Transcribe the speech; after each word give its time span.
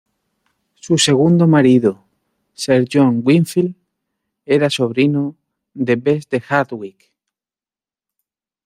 Su 0.73 0.97
segundo 0.97 1.47
marido, 1.47 2.03
Sir 2.53 2.87
John 2.91 3.21
Wingfield, 3.23 3.75
era 4.47 4.67
sobrino 4.71 5.35
de 5.75 5.95
Bess 5.95 6.27
de 6.27 6.41
Hardwick. 6.49 7.11